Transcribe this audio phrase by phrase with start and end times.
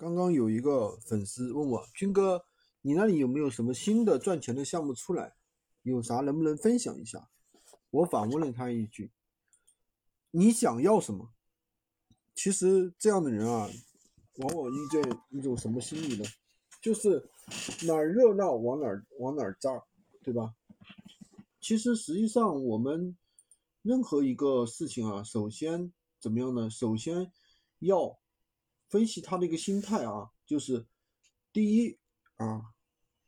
[0.00, 2.42] 刚刚有一个粉丝问我，军哥，
[2.80, 5.34] 你那里有没有什么新的赚钱的项目出来？
[5.82, 7.28] 有啥能不能分享一下？
[7.90, 9.12] 我反问了他一句：
[10.30, 11.30] 你想要什么？
[12.34, 13.68] 其实这样的人啊，
[14.38, 16.24] 往往遇见一种什么心理呢？
[16.80, 17.28] 就是
[17.86, 19.84] 哪儿热闹往哪儿往哪儿扎，
[20.22, 20.54] 对吧？
[21.60, 23.14] 其实实际上我们
[23.82, 26.70] 任何一个事情啊，首先怎么样呢？
[26.70, 27.30] 首先
[27.80, 28.18] 要。
[28.90, 30.84] 分析他的一个心态啊，就是
[31.52, 31.96] 第一
[32.36, 32.74] 啊，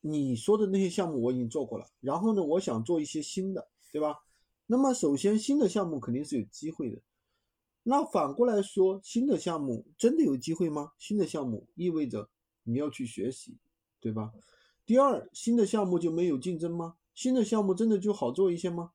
[0.00, 4.18] 你说的那些项目我已经做过了，然后呢，我想做一些新的，对吧？
[4.66, 7.00] 那么首先新的项目肯定是有机会的，
[7.84, 10.92] 那反过来说，新的项目真的有机会吗？
[10.98, 12.28] 新的项目意味着
[12.64, 13.56] 你要去学习，
[14.00, 14.32] 对吧？
[14.84, 16.96] 第二，新的项目就没有竞争吗？
[17.14, 18.92] 新的项目真的就好做一些吗？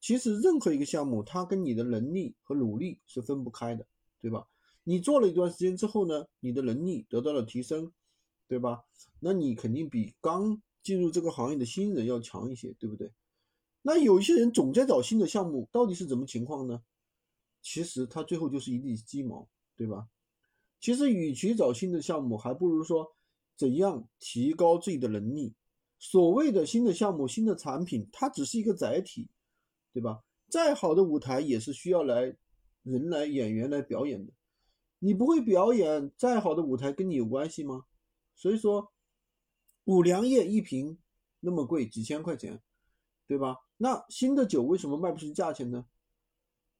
[0.00, 3.86] 其实任何一个项目，它跟你的能力和努力是分不开的，
[4.20, 4.48] 对吧？
[4.84, 7.92] 你做了一段时间之后呢，你的能力得到了提升，
[8.48, 8.82] 对吧？
[9.20, 13.12] 那你肯定比刚进入这个行业的新人要强一些，对不对？
[13.82, 16.82] 那有一些人总在找新的项目，到底是怎么情况呢？
[17.62, 20.08] 其实他最后就是一地鸡毛，对吧？
[20.80, 23.14] 其实与其找新的项目，还不如说
[23.56, 25.54] 怎样提高自己的能力。
[25.98, 29.28] 所谓的新的项目、新的产品，它只是一个载体，
[29.92, 30.22] 对吧？
[30.48, 32.34] 再好的舞台也是需要来
[32.82, 34.32] 人来演员来表演的。
[35.02, 37.86] 你不会表演，再好的舞台跟你有关系吗？
[38.34, 38.92] 所以说，
[39.84, 40.98] 五粮液一瓶
[41.40, 42.60] 那么贵，几千块钱，
[43.26, 43.56] 对吧？
[43.78, 45.86] 那新的酒为什么卖不出价钱呢？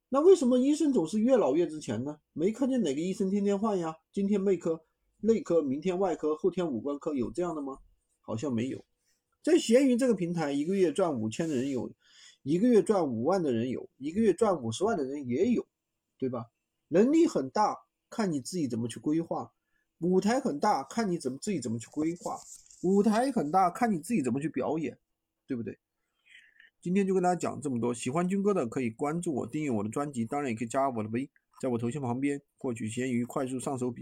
[0.09, 2.19] 那为什么医生总是越老越值钱呢？
[2.33, 3.95] 没看见哪个医生天天换呀？
[4.11, 4.85] 今天内科，
[5.21, 7.79] 内科，明天外科，后天五官科，有这样的吗？
[8.21, 8.85] 好像没有。
[9.41, 11.91] 在闲鱼这个平台，一个月赚五千的人有，
[12.43, 15.65] 一个月赚五万的人有，一个月赚五十万的人也有，
[16.19, 16.51] 对吧？
[16.87, 17.79] 能力很大。
[18.11, 19.53] 看你自己怎么去规划，
[19.99, 22.35] 舞台很大，看你怎么自己怎么去规划；
[22.83, 24.99] 舞台很大，看你自己怎么去表演，
[25.47, 25.79] 对不对？
[26.81, 31.29] 今天就跟大家讲这么多，喜欢军哥的可以关注我，订阅我的专辑，当然也可以加我的微，
[31.61, 33.99] 在我头像旁边获取闲鱼快速上手笔。